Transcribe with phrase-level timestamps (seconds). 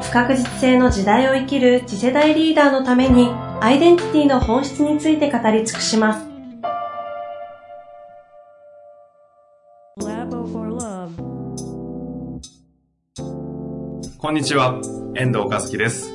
[0.00, 3.28] 不確実性の時代を生きる次世代リーダーのために
[3.60, 6.30] アイデンティティの本質について語り尽くします。
[14.18, 14.80] こんにちは、
[15.14, 16.12] 遠藤和樹です。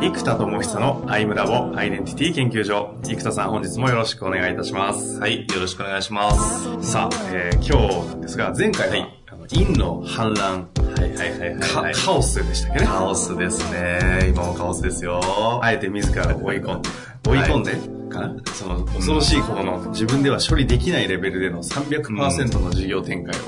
[0.00, 2.96] 生田智久のアイムラボアイデンティティ研究所。
[3.02, 5.20] 生田さん本日もよろしくお願いいたします。
[5.20, 6.82] はい、よろしくお願いします。
[6.82, 10.68] さあ、えー、今日なんですが、前回は、はい、あの陰の反乱、
[10.98, 11.50] はいはいはい
[11.84, 12.86] はい、カオスでしたっけね。
[12.86, 14.32] カオスですね。
[14.34, 15.20] 今もカオスですよ。
[15.62, 16.88] あえて自ら追い込んで、
[17.28, 17.72] 追い込んで、
[18.08, 23.42] かな、その恐ろしいほどの自分では処理できないレベルでの300%の事業展開を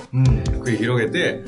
[0.62, 1.42] 繰り広げて、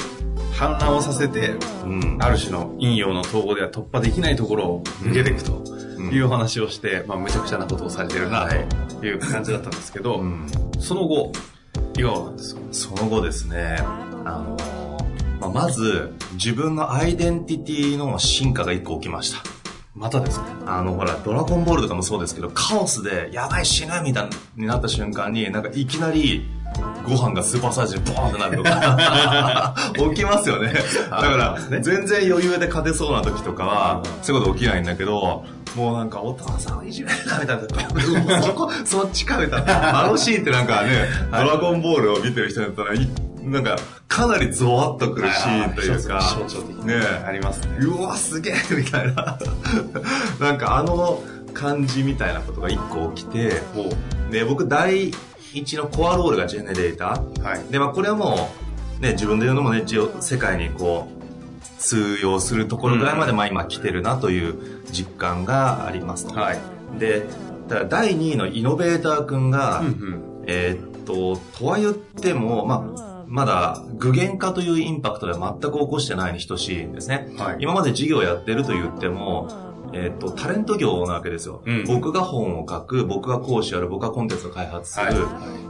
[0.54, 5.64] 反乱をさせて、うん、ある種の陰陽の統合では突破できないところを抜けていくと
[6.12, 8.48] いう話をして、まあ、むちゃくちゃなことをされてるな、
[9.00, 10.46] という感じだったんですけど、うん、
[10.78, 11.32] その後、
[11.96, 12.60] いかがなんですか？
[12.72, 13.78] その後ですね、
[14.24, 14.56] あの、
[15.40, 19.38] まあ、まず、自分のアイデンティティの進化が一個起きました。
[19.94, 20.44] またですね。
[20.66, 26.46] あの、ほら、ドラゴンボールとかもそうですけど、カオスで、やばい死ぬみたいになった瞬間に、なんかいきなり、
[27.04, 29.74] ご飯がスーパーサイズにボーンってなるとか
[30.14, 30.72] 起きますよね。
[31.10, 38.42] だから、全然余裕で勝てそうな時とかは、そういうこと起きないんだけど、もうなんか、お父さんをいじめるな、みたいな。
[38.42, 40.04] そこ、そっちか、みたいな。
[40.04, 42.94] あのシーンってなんかね、ドラゴンボールを見てる人だったら、
[43.42, 43.76] なんか、
[44.08, 46.94] かなりゾワッとくるシーンというか、象徴的ね。
[47.26, 47.78] ありますね。
[47.80, 49.38] うわ、すげえみたいな。
[50.40, 51.22] なんかあの
[51.54, 53.62] 感じみたいなことが一個起きて、
[54.30, 55.12] で、僕、第
[55.52, 57.42] 一のコアロールがジェネレーター。
[57.42, 57.64] はい。
[57.70, 58.50] で、まあこれはも
[58.98, 61.20] う、ね、自分で言うのもね、一応世界にこう、
[61.78, 64.54] 通用するところぐらいまで、まあ今来てるなという
[64.92, 66.34] 実感がありますと。
[66.34, 66.58] はい。
[66.98, 67.26] で、
[67.68, 77.28] だから第2位のイノベーター君が、うんうん、えー、っと、とは言っても、まあ、まだ具現化というインパクトでは全く起こしてないに等しいんですね。
[77.38, 85.06] はい、今まで事業やってると言っても、えっ、と、タレント業なわけですよ、うん、僕が本を書く、僕が講師やる、僕がコンテンツを開発する。
[85.06, 85.12] は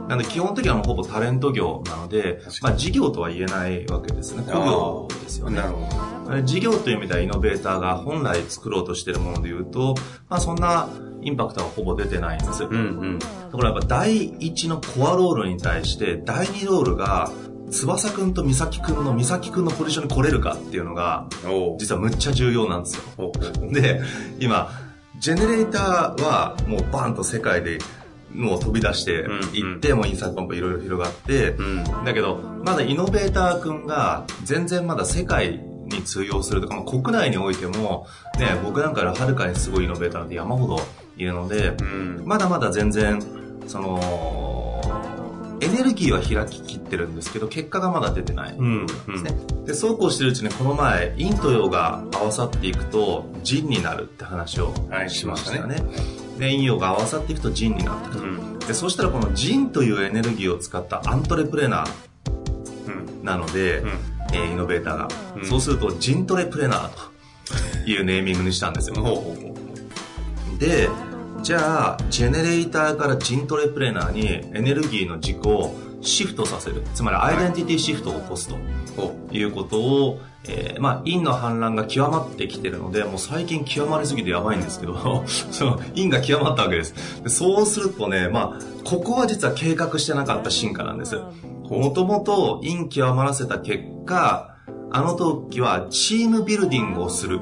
[0.05, 4.43] い、なので、基本的にはもうほぼタレント業なので、まあ、事業とは言えないわけですね。
[4.51, 5.57] 工業ですよね。
[5.57, 6.41] なるほど。
[6.43, 9.95] 事業という意味ではイノベーターが本来作ろうとしているもので言うと、
[10.29, 10.87] まあ、そんな
[11.23, 12.63] インパクトはほぼ出てないんです。
[12.63, 12.75] うんう
[13.13, 13.19] ん。
[13.19, 17.31] だからやっぱ第一のコアロールに対して、第二ロールが
[17.71, 21.27] 翼くんと美咲くんの美咲くんのポジションに来れるかっていうのが、
[21.79, 23.31] 実はむっちゃ重要なんですよ。
[23.71, 24.01] で、
[24.39, 24.69] 今、
[25.19, 27.79] ジェネレーターはもうバンと世界で
[28.33, 29.93] もう飛び出していって、うん。
[29.93, 38.07] うん、もうインサイトポンプいろいろ広がって、うん、だけど、まだイノベーターくんが全然まだ世界に通用するとか、まあ、国内においても、
[38.39, 40.79] ね、僕なんかよりはるかにすごいイノベーターって山ほど
[41.17, 43.21] いるので、うん、まだまだ全然、
[43.67, 44.50] その、
[45.61, 49.35] エネルギーは開ききってるんですけど、結果がまだ出てないんですね。
[49.49, 54.73] うんうん、で、そうこうしてるうちにこの前、陰と陽が合わさっていくと、腎になるって話を
[55.07, 55.75] しましたよね。
[55.75, 55.91] はい、ね
[56.39, 58.31] で、陰陽が合わさっていくと腎になってくる。
[58.31, 63.89] うん、で、そしたらこの腎というエネルギーを使ったアントレプレナーなので、うん、
[64.33, 65.07] えー、イノベーターが。
[65.35, 66.89] うん、そうすると、ジントレプレナー
[67.85, 68.95] というネーミングにしたんですよ。
[70.57, 70.89] で、
[71.41, 76.83] じゃあ、ジェネレーターからジントレプレーナーにエネルギーの軸をシフトさせる。
[76.93, 78.57] つまりアイデンティティシフトを起こすと
[79.31, 87.21] いうことを、えー、まあ、陰の反乱が極まってきてるので、もう最近極まりすぎてやばいんですけど、 その陰が極まったわけです。
[87.23, 91.19] でそうするとね、まあ、ここは実は計画してなかった進化なんです。
[91.69, 94.55] もともと陰極まらせた結果、
[94.93, 97.39] あの時はチームビルディングをする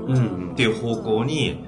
[0.54, 1.66] っていう方向に、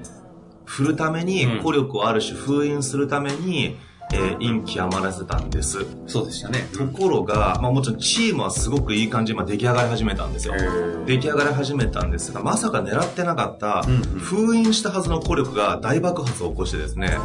[0.72, 3.76] 振るために、孤力をある種封印するために、
[4.10, 5.84] えー、陰極まらせたんです。
[6.06, 6.66] そうでしたね。
[6.72, 10.54] ところが、まあもちろんチームはすごくいい感じで出来上がり始めたんですよ。
[11.04, 13.82] 出来上がり始めたんですが、まさか狙ってなかった、
[14.18, 17.18] 封印したはずの孤力が大爆発を起こしてですね、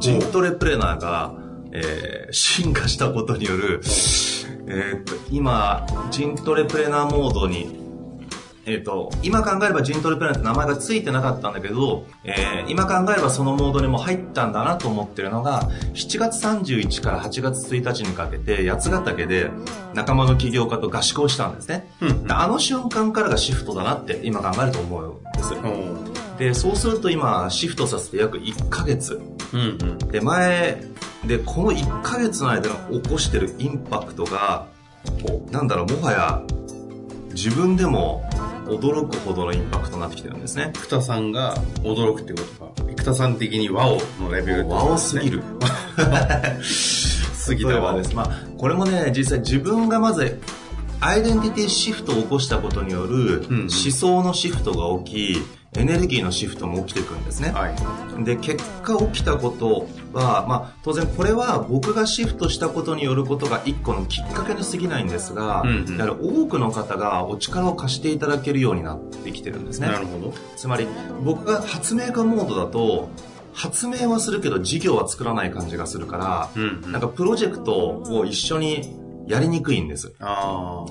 [0.00, 1.34] ジントレプレーナーが、
[1.72, 3.82] えー、進化したことによる、
[4.66, 7.83] えー、っと、今、ジントレプレーナーモードに
[8.66, 19.50] えっ、ー、と、今考えればジントルプランって名前が付いてなかったんだけど、えー、今考えればそのモードにも入ったんだなと思ってるのが、7月31から8月1日にかけて、八ヶ岳で
[19.92, 21.90] 仲間の起業家と合宿をしたんですね。
[22.00, 25.54] うん、あの瞬間からがシフトだなって今考えると思うんです。
[26.38, 29.20] で、そうすると今、シフトさせて約1ヶ月。
[29.52, 30.82] うんうん、で、前、
[31.26, 34.66] で、この1ヶ月の間に起こしてるインパクトが、
[35.50, 36.42] なんだろう、もはや、
[37.34, 38.24] 自分でも
[38.66, 40.72] 驚くほどのインパクトになってきてるんですね。
[40.74, 42.92] 生田さんが驚くってことか。
[42.96, 45.42] 生田さん的にワオのレベル、ね、ワオすぎる。
[46.62, 48.14] すぎたワです。
[48.14, 50.40] まあ、これもね、実際自分がまず、
[51.00, 57.50] アイデンティティシフトを起こしたことによる思想のシフトが起き、エネルギーのシフトも起きていくんですね。
[57.50, 69.88] はい、で、結果起きたことは、まあ、当然これは僕がシフトしたことによることが一個のきっかけに過ぎないんですが、うんうん、やはり多くの方がお力を貸していただけるようになってきてるんですね。
[69.88, 70.32] なるほど。
[70.56, 70.86] つまり、
[71.22, 73.08] 僕が発明家モードだと、
[73.52, 80.12] 発明はするけど事業は作らない感じがするから、うんうん、なんかプロジェクトを一緒にやりにくいんです。
[80.18, 80.84] あ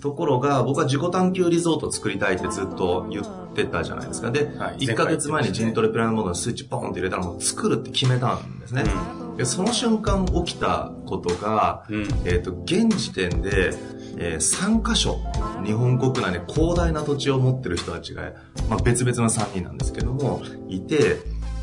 [0.00, 4.30] ところが、僕は自己探求リゾートを作りたいってずっと言ってたじゃないですか。
[4.30, 8.84] で、はい、1ヶ月前にジントレプランモードのスイッチポンって入れたらもう作るって決めたんですね。
[9.30, 13.72] うん、でその瞬間起きたことが、うん、えっ、ー、と、現時点で、
[14.16, 15.18] えー、3カ所、
[15.64, 18.32] 日本国内で広大な土地を持ってる人たちが、
[18.68, 21.18] まあ、別々の3人なんですけども、いて、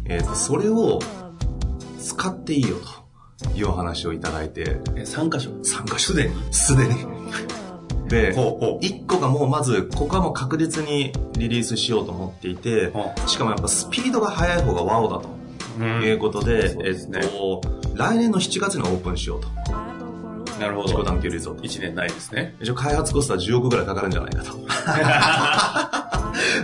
[0.06, 1.00] えっ、ー、と、それを
[2.00, 2.78] 使っていいよ
[3.44, 4.80] というお話をいただいて。
[4.96, 6.14] え、3カ所 ?3 カ所。
[6.14, 6.96] すでにすでに。
[8.08, 12.92] で、1個がもうまず、ここはもう確実にリリースしようと思っていて、
[13.28, 15.38] しかもやっぱスピードが速い方がワオだと。
[15.78, 17.62] いうことで、うん、えっと、
[17.94, 19.48] 来年の7月にオープンしようと。
[20.60, 20.88] なるほど。
[20.88, 21.62] 自己探求リゾート。
[21.62, 22.56] 1年ないですね。
[22.60, 24.58] 一応開発コストは10億ぐらいかかるんじゃないかと。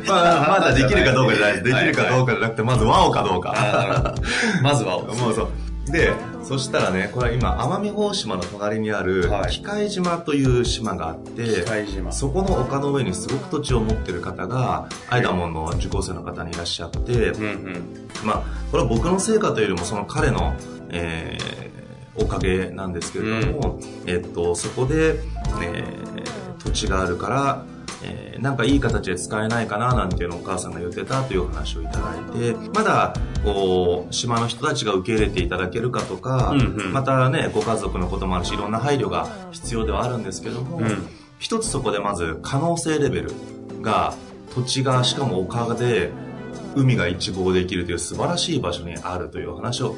[0.08, 1.64] まあ、まだできるかどうかじゃないです。
[1.66, 4.16] できるかどうかじゃなくて、まずワオかどうか。
[4.62, 5.04] まずワオ。
[5.16, 5.48] もうそう。
[5.86, 6.14] で、
[6.44, 11.66] そしたらね、これは今、奄美大島の隣にある、機械島という島があって、
[12.12, 16.98] そこの丘の上にすごく土地を持ってる方が、アイダモンの受講生の方にいらっしゃって、
[17.32, 20.56] うんうん、まあ、これは僕の成果というよりも、その彼の、
[20.90, 25.20] えー、おかげなんですけれども、うん、えっと、そこで、
[25.62, 27.66] えー、土地があるから、
[28.04, 33.14] えー、なんかいい形で使えないかななんていうのをお母さんが言ってたという話をいただいて、まだ、
[33.44, 41.08] こう、島の人たちが受け入れていただけるかとか、うんうん、またね、ご家族のこともあるし、いろんな配慮が必要ではあるんですけども、うん、
[41.40, 43.32] 一つそこでまず可能性レベル
[43.82, 44.14] が、
[44.54, 46.12] 土地がしかも丘で、
[46.76, 49.96] 海が一望できるという素晴らしい場所にあるという話を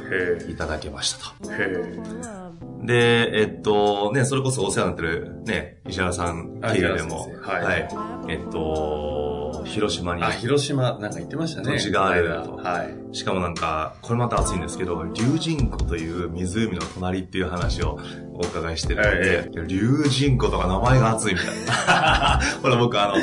[0.50, 2.44] いただきましたと。
[2.85, 7.89] で、えっと、ね、それこそお世話になってる、ね、石原さん経由でも、はい、はい。
[8.29, 10.23] えっと、広島に。
[10.23, 11.77] あ、広島、なんか言ってましたね。
[11.77, 12.55] 土地があると。
[12.55, 13.05] はい。
[13.15, 17.97] しかもなんか、これまた熱いんですけど、龍神湖という湖の隣っていう話を
[18.33, 22.41] お伺いしてるので、え龍神湖とか名前が熱いみたいな。
[22.62, 23.13] ほら僕あの、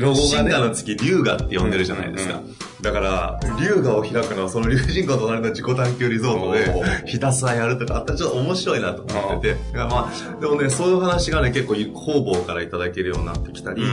[0.00, 0.26] ロゴがね。
[0.26, 2.34] 進化の月、龍河って呼んでるじゃないですか。
[2.34, 9.56] うんうんだから、龍河を開くのはその龍神湖隣の自己探求リゾートで、ひたすらやるとかあったらちょっと面白いなと思ってて。
[9.72, 13.84] まあ、でもね、そういう話がね、結構方々からいただけるようになってきたり、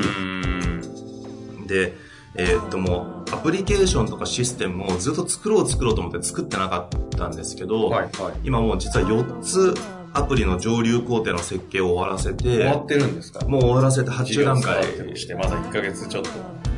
[1.67, 1.93] で、
[2.35, 9.73] えー、っともう、アプリケーションとかシステムもずっと作ろう作ろうと思って作ってなかったんですけど、はいはい、今もう実は4つ
[10.13, 13.45] アプリの上流工程の設計を終わらせて、終わってるんですか？
[13.45, 14.83] もう終わらせて発注段階。
[15.15, 16.29] してまだ1ヶ月ちょっと。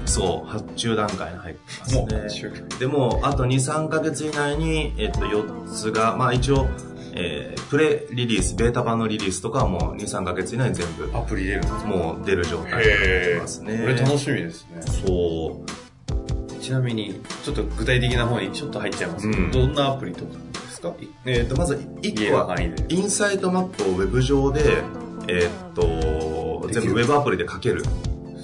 [0.06, 1.86] そう、発注段階に入ってま
[2.30, 2.68] すね。
[2.80, 6.68] でも、あと2、3ヶ月以内に、えっと、4つが、まあ一応、
[7.14, 11.10] えー、プレリリース、ベータ版のリリースとかはもう2、3ヶ月以内に全部。
[11.18, 13.78] アプリ入れるもう出る状態になってますね。
[13.80, 14.82] これ楽しみですね。
[14.82, 16.62] そう。
[16.62, 20.94] ちなみに、ちょっと具体的な方にちょっと入っちゃいますけど、うん、どんなアプリとかですか？
[21.26, 24.84] えっ、ー、と、まず1個は、インサイトマップをウェブ上で、
[25.28, 27.84] えっ、ー、と、全部ウェブアプリで書ける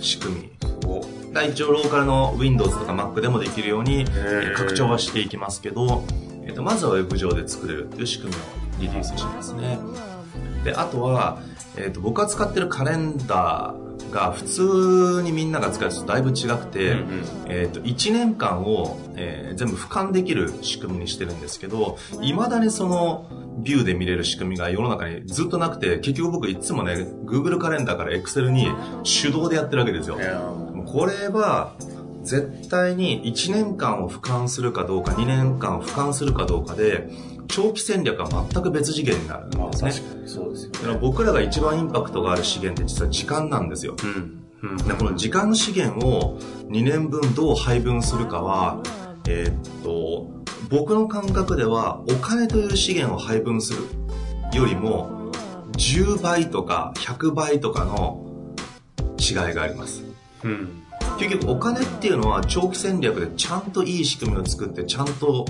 [0.01, 0.57] 仕組み。
[1.51, 4.05] 一応ローカルの Windows とか Mac でもできるように
[4.55, 6.03] 拡張はしていきますけど、
[6.47, 8.39] えー、とまずは Web 上で作れるっていう仕組みを
[8.79, 9.77] リリースしますね。
[10.63, 11.39] で、あとは、
[11.75, 17.05] えー、と僕が使ってるカレンダーが普通にみんなが使うとだいぶ違くて、うんうん、
[17.47, 26.93] えー、と1年間を、えー、全部俯瞰できる仕組みにしてるんですけど、いまだにそのビューで見れる仕組みが世の中にずっとなくて、結局僕いつもね、
[27.25, 28.69] Google カレンダーから Excel に
[29.03, 30.17] 手動でやってるわけですよ。
[30.85, 31.73] これは、
[32.27, 37.09] 絶対に1年間を俯瞰するかどうか、2年間を俯瞰するかどうかで、
[37.47, 39.91] 長期戦略は全く別次元になるんですね。
[40.25, 43.95] そうですよ、ね、僕らが一番インパクトがある資源って実は時間なんですよ。
[44.03, 48.81] うんうん、でこの時間の資源を2年分どう配分するかは、
[49.27, 50.27] えー、っと、
[50.69, 53.83] 僕の感覚ではお金という資源を配分する
[54.53, 55.31] よりも
[55.73, 58.25] 10倍とか100倍とかの
[59.19, 60.03] 違いがあります。
[60.43, 60.83] うん、
[61.17, 65.45] 結局お金っていうのは長期戦略でちゃんといい仕組みを作ってちゃんと、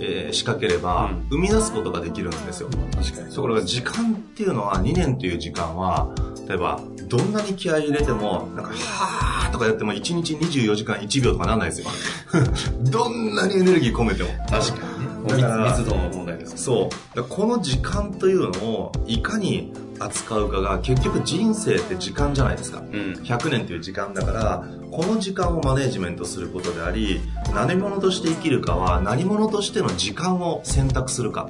[0.00, 3.34] えー、仕掛ければ生み出すことができるんですよ、確かに。
[3.34, 6.14] ところが時間っていうのは2年という時間は
[6.48, 11.88] 例えばどんなに気合い入れてもなんかはーとかやっても1日24時間1秒とかならないですよ。
[12.90, 14.30] どんなにエネルギー込めても。
[14.48, 15.42] 確かにね。
[15.42, 17.24] だから密度の問題ですそう。
[17.24, 22.86] この時間というのをいかに扱うかが結局人生って時間じゃないですか、うん、
[23.22, 27.20] 100年という時間だからこの時間をマネジメントすることであり
[27.54, 31.48] 何者として生きるかは何者としての時間を選択するか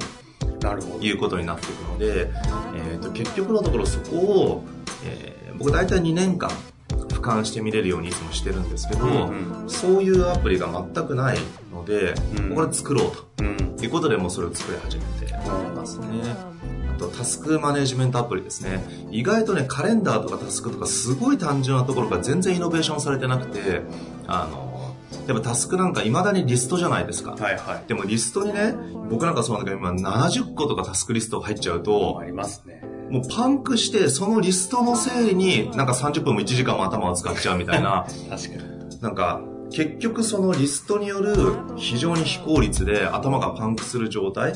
[0.60, 2.30] ということになっていくので、
[2.74, 4.64] えーと、結局のところそこを、
[5.04, 6.50] えー、僕大体2年間
[6.88, 11.38] 俯瞰して見れるようにいつもしてるんですけど、うんうん、そういうアプリが全くない
[11.72, 15.32] ので、うん、これ作ろうと、うん、いうことでもうそれを作り始めて
[15.74, 16.58] ますね。
[16.98, 18.84] とタスクマネジメントアプリですね。
[19.10, 23.82] 意外とね、カレンダーとかタスクとかすごい単純なところが全然イノベーションされてなくて、
[24.26, 24.94] あの、
[25.26, 27.32] やっぱタスクなんか未だにリストじゃないですか。
[27.32, 27.84] はいはい。
[27.86, 28.74] でもリストにね、
[29.10, 32.82] 僕なんかそうなんだけど今70個とかタスクリスト入っちゃうと、ありますね。
[33.10, 38.06] もうパンクして、そのリストの整理になんか30分も1時間も頭を使っちゃうみたいな。
[38.28, 39.00] 確かに。
[39.00, 39.40] なんか、
[39.70, 41.34] 結局そのリストによる
[41.76, 44.54] 非常に非効率で頭がパンクする状態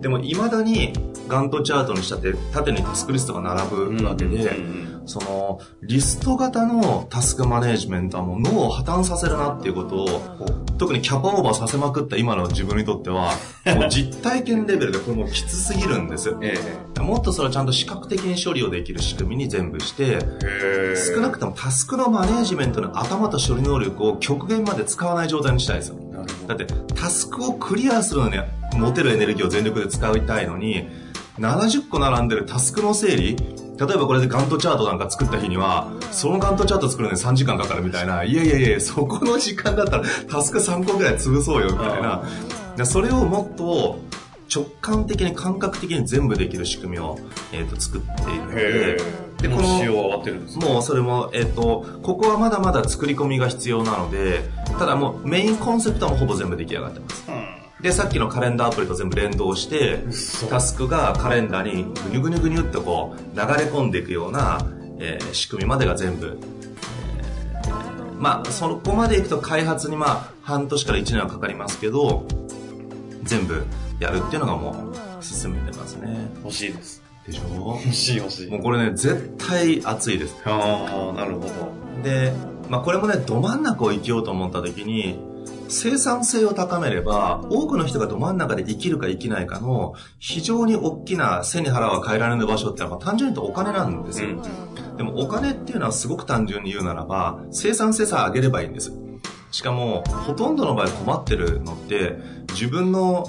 [0.00, 0.92] でも未だに
[1.32, 4.54] ガントチャートにしたって縦にタスクリストが並ぶわけで、
[5.06, 10.06] そのリスト型のタスクマネジメントはもう脳を破綻させるなっていうことを
[10.76, 13.32] 特にキャパオーバーさせまくった今の自分にとっては
[13.64, 16.54] もう実体験レベルでこれもうきつすぎるんです、え
[17.00, 20.18] もっとそれをちゃんと視覚的に処理をできる仕組みに全部して
[21.14, 25.96] 少なくともタスクのマネジメントの頭と処理能力を極限まで使わない状態にしたいですよ。
[26.46, 28.36] だってタスクをクリアするのに
[28.74, 30.88] 持てるエネルギーを全力で使いたいのに
[31.38, 33.36] 70個並んでるタスクの整理？
[33.78, 42.86] 例えばこれでガントチャートなんか作った日には、そのガントチャート作るのに3時間かかるみたいな、いやいやいや、そこの時間だったらタスク3個ぐらい潰そうよみたいな。
[42.86, 43.98] それをもっと
[44.54, 47.18] 直感的に感覚的に全部できる仕組みを、
[47.52, 48.96] えー、と作っているので、
[49.42, 54.42] で、この、仕様は終わってるんですもうそれも、えっ、ー、と、ここはまだまだ作り込みが必要なので、
[54.78, 57.24] ただもうメインコンセプトもほぼ全部出来上がってます。
[57.28, 57.41] うん
[57.82, 60.04] で、さっきのカレンダーアプリと全部連動して、
[60.48, 64.64] タスクがカレンダーにぐにゅぐにゅぐにゅってこう、流れ込んでいくような、
[64.98, 66.38] えー、仕組みまでが全部、
[67.18, 72.24] えー、まあ、そこまでいくと開発にまあ、半年から1年はかかりますけど、
[73.24, 73.64] 全部
[73.98, 76.30] やるっていうのがもう、進めてますね。
[76.44, 77.02] 欲しいです。
[77.26, 77.78] でしょ？
[77.84, 78.50] 欲しい欲しい。
[78.50, 80.36] もうこれね、絶対熱いです。
[80.44, 81.48] ああ、なるほど。
[82.02, 82.32] で、
[82.68, 85.18] まあこれもね、ど真ん中を生きようと思った時に、
[85.72, 94.28] 生産性を高めれば、多くの人がど真ん中で生きるか生きないかの非常に大きな背に腹は変えられぬ場所ってのは単純に言うとお金なんですよ。
[94.30, 98.92] うん、でもお金っていうのはすごく単純に言うならば、生産性さえ上げればいいんです。
[99.50, 102.18] しかも、ほとんどの場合困ってるのって、
[102.50, 103.26] 自分の、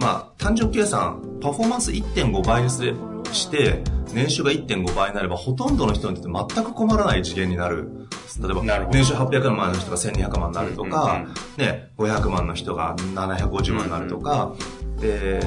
[0.00, 8.08] まあ、単純計算、パフォーマンス1.5倍にして、年収が1.5倍になれば、ほとんどの人にとって全く困らない次元になる。
[8.40, 11.26] 例えば、年収800万の人が1200万になるとか、
[11.56, 14.52] ね、500万の人が750万になるとか、
[15.00, 15.40] で、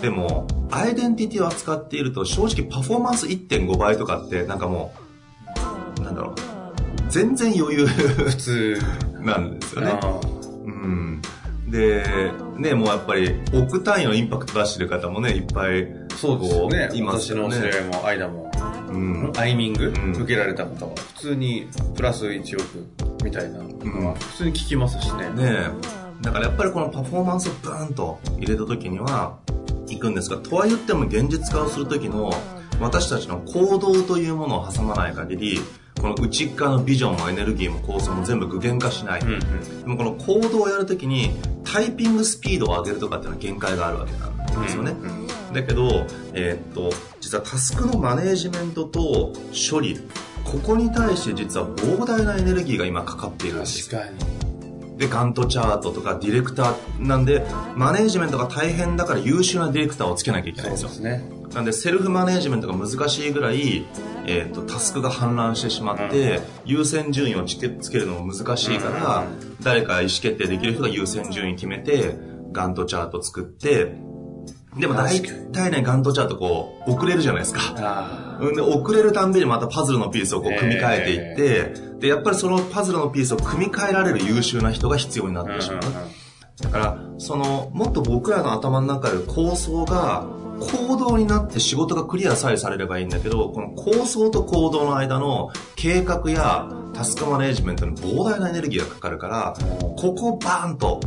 [0.00, 4.94] でも、アイデンティティを扱っていると、正直パフォーマンス1.5倍とかって、なんかも
[5.98, 6.34] う、なんだろう、
[7.08, 7.86] 全然余裕。
[7.86, 8.78] 普通
[9.20, 9.98] なんですよね。
[10.66, 11.22] うん。
[11.68, 16.88] で、ね、もうやっぱり、億単位のインパクト出してる方もね、いっぱい、そうですよね。
[17.06, 18.50] 私の知り合いも、間も、
[18.88, 22.86] うん、アイミング、うん、受けられた方は、普通にプラス1億
[23.24, 25.30] みたいなのは、普通に聞きますしね。
[25.30, 25.68] ね
[26.20, 29.38] だからやっぱりこのパフォーマンスをブーンと入れた時には、
[29.86, 32.32] 行くんですが、とは言っても現実化をする時の、
[32.80, 35.60] 私たちの行動というものを挟まない限り、
[36.00, 41.30] この内側のビジョンもエネルギーも構想も全部具現化しない、うんうん、でもこの行動をやるときに
[41.64, 44.94] タイピングスピードを上げるとかっていうのは限界があるわけなんですよね、
[45.52, 49.32] だけど、えー、っと実はタスクのマネージメントと
[49.70, 49.98] 処理
[50.44, 54.38] ここに対して実は膨大なエネルギーが今かかっているんです確かに。
[54.98, 57.46] で、ガントチャートとかディレクターなんで、
[57.76, 60.88] マネージメントが大変だから優秀なディレクターをつけなきゃいけないんですよ。
[60.88, 61.30] そうですね。
[61.54, 63.86] なんで、セルフマネージメントが難しいぐらい、
[64.26, 72.16] えっ、ー、と、タスクが氾濫してしまって、うん、優先順位をつけつけるのも難しいから、うん、誰か意思決定できる人が優先順位決めて、
[72.50, 73.94] ガントチャート作って、
[74.76, 78.38] でも大体ね、ガントチャートこう、遅れるじゃないですか。
[78.54, 85.80] で、遅れるたんびにまたパズルのピースをこう組み替えていって、えー、で、やっぱりそのパズルのピースを組み替えられる優秀な人が必要になってしまう。
[86.62, 90.26] だから、その、もっと僕らの頭の中で構想が、
[90.60, 99.54] 行動になって仕事がクリアさえされればいいんだけど、この構想と行動の間の計画やタスクマネジメントに膨大なエネルギーがかかるから、
[99.96, 101.00] ここをバーンと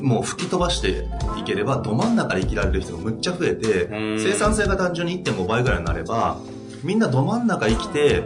[0.00, 1.06] もう吹き飛ばして
[1.38, 6.38] いければ、ど真ん中で生きられる人がむっちゃ増えて、生産性が単純に1.5倍ぐらいになれば、
[6.82, 8.22] みんなど真ん中生きて、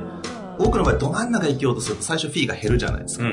[0.59, 3.25] 多くの場合ど真ん中生きようとすると最初フィーが減るじゃないですか。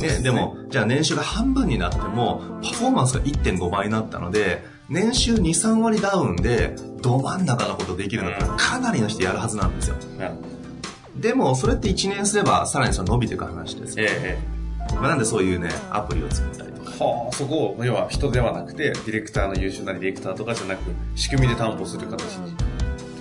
[0.00, 9.96] ででも、じゃあ年収が半分になっても、パフォーマンスが1.5倍になったので、年収2、3割ダウンで、ど真ん中のことできるのかかなりの人やるはずなんですよ。
[11.16, 13.94] でも、それって1年すれば、さらにその伸びていく話です。
[13.98, 14.38] ええ。
[14.94, 16.67] まあ、なんでそういうね、アプリを作ったり。
[16.98, 20.80] はあ、そこを、要は人ではなくて、ディレクターの優秀なディレクターとかじゃなく、
[21.14, 22.54] 仕組みで担保する形に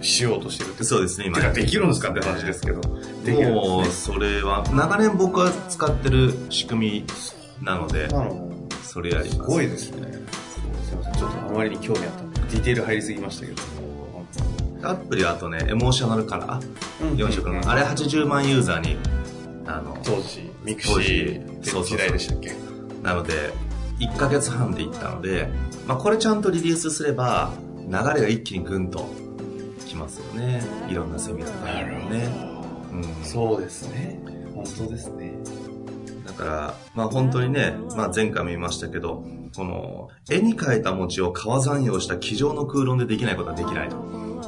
[0.01, 1.39] しようとしてるそうですね、今。
[1.39, 2.81] できるんですかって話ですけど。
[3.23, 7.03] できる、ね、もう、それは、長年僕は使ってる仕組
[7.59, 8.09] みなので、
[8.83, 9.35] それやります。
[9.35, 10.11] すごいですね。
[10.85, 12.23] すいません、ちょっとあまりに興味あった。
[12.51, 13.61] ディテール入りすぎましたけど。
[14.83, 18.97] アプリあとね、エモーショナルカラー、うん、4色の、あれ80万ユーザーに、
[19.65, 22.53] あの、当時、 mixi って時代でしたっけ？
[23.01, 23.51] なので、
[23.99, 25.49] 1ヶ月半でいったので、
[25.87, 27.51] まあこれちゃんとリリースすれば、
[27.87, 29.07] 流れが一気にぐんと
[29.85, 30.61] きますよね。
[30.89, 32.29] いろんなセミナーがあるよね。
[32.91, 34.19] うん、そうですね。
[34.53, 35.33] 本当ですね。
[36.37, 39.23] だから、まあ本当にね、まあ前回も言いましたけど、
[39.55, 43.97] この、絵に描いた餅を川残用した机上の空論でできないことはできないと。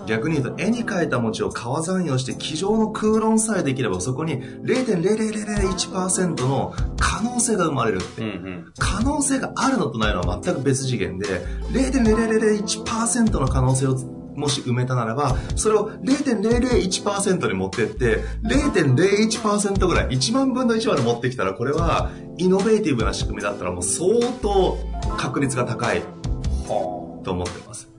[0.06, 11.26] 逆に言うと、絵に描いた餅を川残用して机上の空論さえできれば、そこに0.00001%の可能性が生まれるって、うんうん、可能性があるのとないのは全く別次元で、
[11.72, 24.08] 0.0001%の可能性をもし埋めたならば、それを0.001%に持ってって、0.01%ぐらい、1万分の1まで持ってきたら、これは、イノベーティブな仕組みだったらもう相
[24.42, 24.78] 当
[25.18, 26.02] 確率が高い
[26.68, 27.90] と思ってます。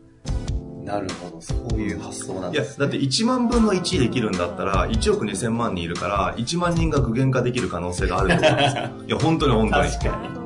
[0.84, 8.82] なるほど、そういう発想なんです、ね、いや、だって1万分の1できるんだったら、1億2000万人いるから、1万人が具現化できる可能性があると思うんですよ。
[9.06, 9.90] いや、本当に本当に。
[9.90, 10.39] 確かに。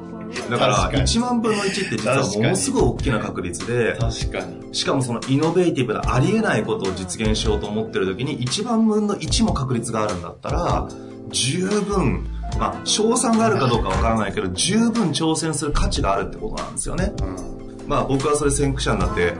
[0.50, 4.74] だから、1万分の1って実はものすごい大きな確率で、確かに。
[4.74, 10.88] しかもそのイノベーティブなありえないことを実現しようと思ってる時に、1万分の1も確率があるんだったら、
[11.30, 12.26] 十分、
[12.58, 17.12] まあ、賞賛があるかどうかわからないけど、十分挑戦する価値があるってことなんですよね。
[17.20, 19.34] うん、まあ、僕はそれ先駆者になって、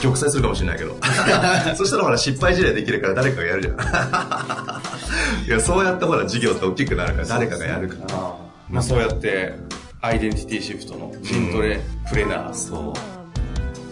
[0.00, 0.96] 玉砕するかもしれないけど。
[1.76, 3.74] そしたらほら失敗事例できるから誰かがやるじゃん。
[5.46, 8.50] いや、そうやってほら事業って大きくなるから誰かがやるから。
[8.70, 9.54] まあそうやって
[10.02, 12.92] アイデンティティシフトのントレプレナー、そう。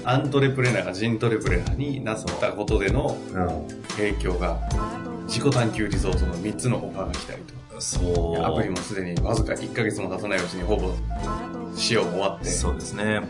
[0.05, 3.19] アントレプレナーがジントレプレナーになったことでの
[3.99, 4.59] 影響が
[5.27, 7.79] 自己探求リゾートの3つのオファーが来たりと。
[7.79, 8.43] そう。
[8.43, 10.95] アプリもすでにわずか1ヶ月も経たないうちにほぼ
[11.77, 12.47] 使用終わって。
[12.47, 13.21] そうですね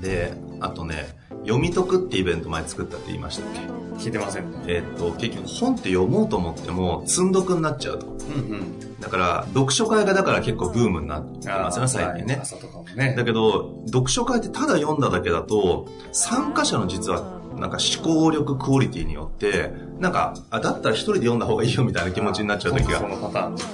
[0.00, 3.60] であとね読み解くってイベント前作ったって言いましたっけ？
[4.04, 4.44] 聞いてません。
[4.66, 12.38] えー、っと結局本って読もうと思っても積んどくになっちゃうと、うんうん、だから読書会がだから結構ブームになってますよね最近ね。
[12.40, 13.14] 朝とかもね。
[13.16, 23.00] だけど読書会ってただ読んだだけだと参加者の質なんか思考力クオリティによって、なんか、あ、だったら一人で読んだ方がいいよみたいな気持ちになっちゃう時が、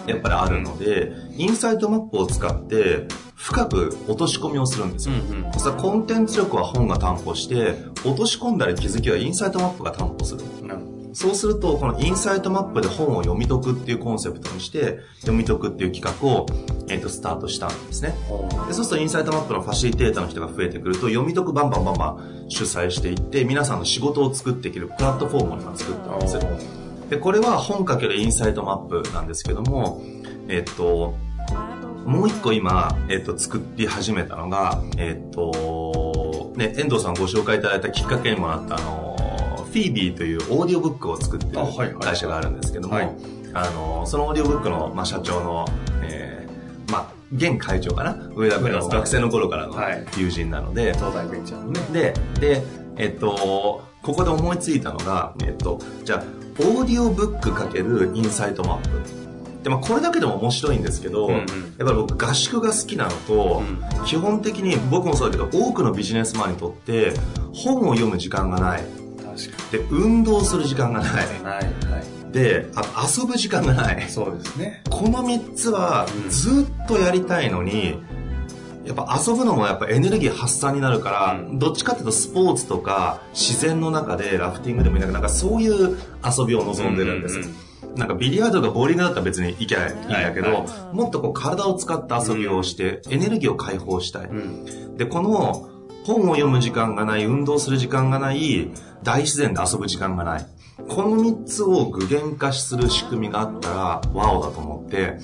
[0.07, 5.15] やっぱりあるので、インサイトマップを使って、深く落とし込みをするんですよ。
[5.15, 10.43] うんうん、そコンテンツ力は本が担保して、落とし込んだり気づきはインサイトマップが担保する。
[11.13, 16.47] そうすると、このインサイトマップで本を読み解くっていうコンセプトにして、読み解くっていう企画を、
[16.89, 18.15] えっ、ー、と、スタートしたんですね。
[18.69, 26.43] でそうすると、インサイトマップのファシリテーターの人が増えてくると、読み解くバンバンバンバン主催していって、皆さんの仕事を作っていけるプラットフォームを今作ったんですよ。
[27.11, 30.03] で、これは本かけるインサイトマップなんですけども、
[30.49, 31.17] えっ、ー、と、
[32.07, 39.17] もう一個今、えっ、ー、と、作り始めたのが、えっ、と、ね、遠藤さんご紹介いただいたきっかけにもなった、あの、
[39.71, 43.07] FeBe というオーディオブックを作ってる会社があるんですけども、はい。
[43.07, 43.17] はい、
[43.55, 45.67] あの、そのオーディオブックの、まあ、社長の、
[46.03, 48.17] えー、まあ、現会長かな？
[48.35, 49.77] 上田君の学生の頃からの
[50.17, 51.81] 友人なので、東大ベンチャーのね。
[51.93, 52.63] で、で、
[52.97, 56.25] えっと、ここで思いついたのが、えっと、じゃあ、
[56.59, 59.01] オーディオブックかけるインサイトマップ。
[59.63, 61.47] でもこれだけでも面白いんですけど、うんうん、やっ
[61.79, 63.63] ぱり僕合宿が好きなのと、
[63.99, 67.13] うん、基本的に僕もそうだけど多くのビジネスマンにとって
[67.53, 68.85] 本を読む時間がない
[69.71, 71.61] で運動する時間がない、はいは
[72.29, 74.09] い、であ遊ぶ時間がない。
[74.09, 74.83] そうですね。
[74.91, 87.55] この3つはずっとやりたいのに、うん、やっぱ遊ぶのもやっぱエネルギー発散になるから、うん、どっちかっていうとスポーツとか自然の中でラフティングでもいいんだけどなんかそういう遊びを望んでるんです、うんうんうん。
[87.97, 90.57] なんかビリヤードがボーリングだったら別に行きゃいいんだけど、はい。
[90.63, 94.27] はい、もっとこう体を使った遊びをして、エネルギーを解放したい。
[94.27, 95.69] うん、で、この、
[96.11, 98.71] 本を読む時間がない、運動する時間がない、
[99.05, 100.47] 大自然で遊ぶ時間がない。
[100.89, 105.19] この3つを具現化する仕組みがあったら、ワオだと思って、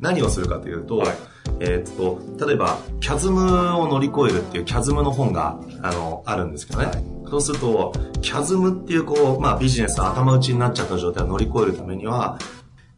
[0.00, 1.16] 何をするかというと、はい、
[1.60, 3.40] えー、っと、例えば、キャズム
[3.78, 6.86] を乗り越えるっていうキャズムの本が、あの、あるんですけどね。
[6.86, 12.38] はい、そうすると、キャズムっていう、こう、まあ、ビジネス頭打ちになっちゃった状態を乗り越えるためには、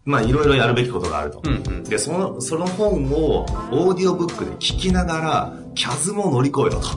[0.05, 1.43] まあ、いろいろやるべきことがあると。
[1.45, 6.89] うんうん、で、その、その本を、オーディオブックで聞きながら、キャズムを乗り越えろと。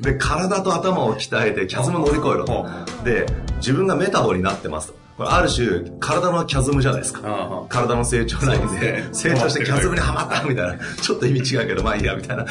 [0.00, 2.66] で、体と頭を鍛えて、キャズムを乗り越えろと。
[3.04, 5.00] で、自分がメタボになってますと。
[5.18, 7.66] これある種、体のキャズムじゃないですか。
[7.68, 10.84] 体の成長ラインで、成長してキャズムにはまったみたいな。
[11.02, 12.44] ちょっと意味違うけど、まあいいや、みたいな。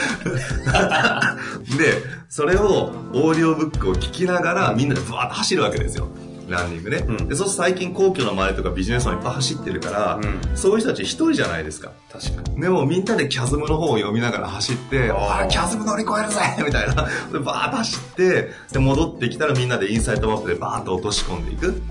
[1.80, 6.10] で、それを、オーディオブックを聞きながら、みんなでブワーッと走るわけですよ。
[6.50, 6.98] ランニングね。
[6.98, 11.92] うん、で、そうすると最近皇居の周りとかビジネスマンいっぱい走ってるから、うん、そういう人たち一人じゃないですか。
[12.12, 12.62] 確かに。
[12.62, 17.08] でもみんなでキャズムの本を読みながら走って、あキャズム乗り越えるぜ みたいな。
[17.32, 21.82] で、バーッと走って、で、戻ってきたらみんなでインサイトマップでバーッと落とし込んでいく。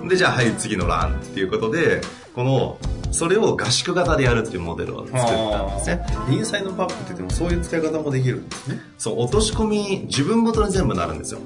[0.00, 2.00] うん、で、じゃあはい、次のランっていうことで、
[2.34, 2.78] この、
[3.12, 6.06] それを合宿型でやるっていうモデルを作ったんですね。
[6.30, 8.80] インサイドパップって言ってもそういう使い方もできるんですね。
[8.98, 11.40] そう、落とし込み、自分ごとに全部なるんですよ。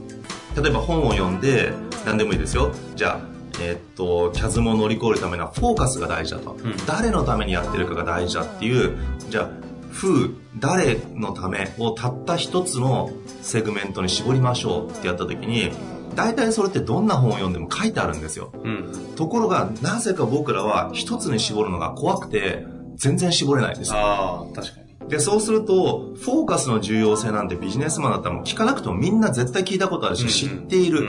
[0.56, 1.72] 例えば本を読んで、
[2.04, 2.72] 何でもいいですよ。
[2.96, 8.96] じゃあ、えー、っと、キャズムを乗り越えるためのフォーカスが大事だと、うん、誰のためにやってるかが大事だっていう、
[9.28, 9.50] じゃあ、
[9.92, 13.10] 風、誰のためをたった一つの
[13.42, 15.70] セグメントに絞りましょうってやった時に、
[16.16, 18.52] 大体それってどんな本を読んでも書いてあるんですよ。
[18.62, 23.98] うん、ところが、なぜか僕らは一つに絞るのが怖くて、全然絞れないんですよ。
[23.98, 25.08] ああ、確かに。
[25.08, 31.08] で、そうすると、フォーカスの重要性なんてビジネスマンだったらもう聞かなくてもみんな絶対聞いたことあるし、知っている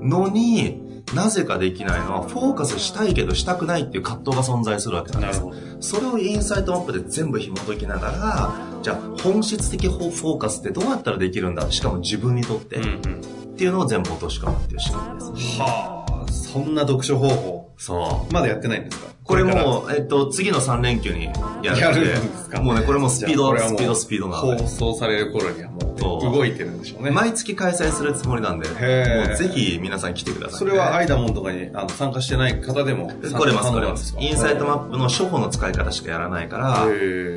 [0.00, 5.42] のに、なぜかできないのは、フォーカスしたいけどしたくないっていう葛藤が存在するわけなんです。
[5.80, 11.70] それをインサイトマップで全部紐解きながら、じゃあ本質的フォーカスってどうやったらできるんだ？
[11.70, 13.20] しかも自分にとって、うんうん、
[13.54, 15.60] っていうのを全部落とし込むっていう仕組みです。
[15.60, 17.74] はあ、そんな読書方法。
[17.76, 18.32] そう。
[18.32, 19.08] まだやってないんですか？
[19.30, 21.26] これも、えっと、次の3連休に
[21.62, 22.18] やるんで。
[22.18, 24.36] んですかもうね、これもスピード、スピード、スピードな。
[24.36, 27.10] 放送される頃にはもう、動いてるんでしょうね。
[27.10, 34.16] 毎月開催するつもりなんで、もうぜひ皆さん来てください、それはアイダモンとかにあの参加してない方でも来れます、来れます。
[34.18, 36.86] インサイトマップの初歩の使い方しかやらないから、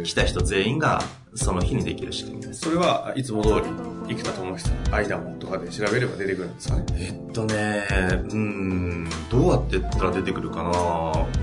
[0.03, 1.03] 来た人全員が
[1.35, 2.61] その日にできる仕組みです。
[2.61, 3.61] それはいつも通り、
[4.07, 7.83] 生田智久のアイダモンとかで調べれば出てくるんですかねえっとね、
[8.31, 10.73] うん、どうやって言ったら出てくるかなウ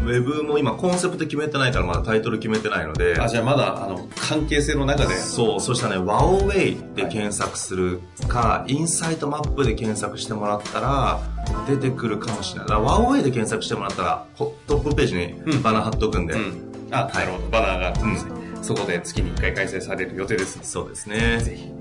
[0.05, 3.19] ェブも今コンセプト決めてないからまだタイトル決めてないので。
[3.19, 5.15] あ、じゃあまだ、あの、関係性の中で。
[5.17, 11.21] そう、そしたらね、ワオウェイで検索するか、はい、インサイトマップで検索してもらったら、
[11.67, 12.81] 出てくるかもしれない。
[12.81, 16.35] ワオウェイで検索してもらったら、トップページにバナー貼っとくんで。
[16.35, 17.49] うんうん、あ、なるほど。
[17.49, 18.31] バナーがあってですね。
[18.35, 20.59] うんそこで月に1回開催される予定です。
[20.63, 21.41] そうですね。
[21.41, 21.80] ぜひ。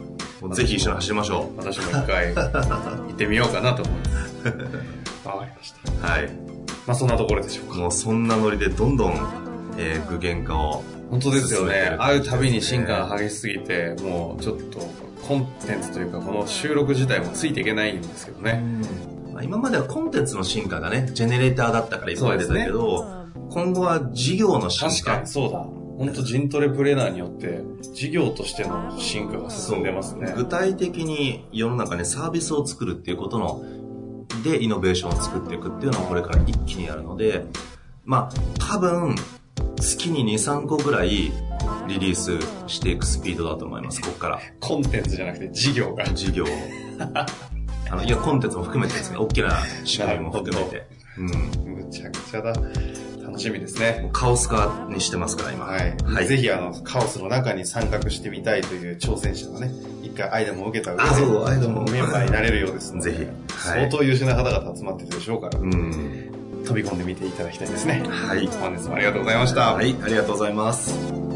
[0.53, 1.57] ぜひ一緒に走りましょう。
[1.57, 5.27] 私も一回 行ってみようかなと思います。
[5.27, 6.07] わかりました。
[6.07, 6.29] はい。
[6.87, 7.79] まあそんなところでしょうか。
[7.79, 9.15] もうそんなノリでどんどん、
[9.77, 10.83] えー、具現化を。
[11.09, 11.95] 本当ですよね。
[11.99, 14.79] 会うたびに進化が激しすぎて、もうちょっと
[15.27, 18.63] コンテンツというかこの収録自体もついていけないんですけどね。
[19.33, 24.93] まあ、今まではコンテンツの進化がね、ジェネレーターだったからいっぱい出たけど、ね、今後は事業の進化。
[24.93, 25.78] 確かにそうだ。
[25.99, 27.61] 本当人トレプレーナーによって
[27.93, 30.31] 事業としての進化が進んでますね。
[30.33, 33.61] 具体的に世の中にサービスを作るっていうことの
[34.41, 37.43] でイノベーションを作っていくっていうのはこれから一気にやるので、
[38.05, 39.13] まあ多分
[39.75, 44.39] 月に2、3個ぐらいリリースしていくスピードだと思います、ここから。
[44.61, 46.05] コンテンツじゃなくて事業が。
[46.05, 46.45] 事業。
[47.91, 49.51] あの、いや、コンテンツも含めてですね、大きな
[49.83, 50.87] 仕組みも含めて。
[51.17, 51.73] うん。
[51.75, 52.53] むちゃくちゃだ。
[53.39, 54.09] 楽しみですね。
[54.11, 55.65] カオス化にしてますから、今。
[55.65, 55.95] はい。
[56.03, 59.71] はい、ぜひ、あの、カオスの中に参画してみたいという挑戦者がね、
[60.03, 61.85] 一回アイデも受けた上で、あ、そう、アイデも。
[61.85, 63.25] メンバーになれるようですぜひ。
[63.57, 66.31] 相当優秀な方が集まってるでしょうから、うん。
[66.65, 68.03] 飛び込んでみていただきたいですね。
[68.05, 68.45] はい。
[68.47, 69.73] 本日もありがとうございました。
[69.73, 71.28] はい、ありがとうございます。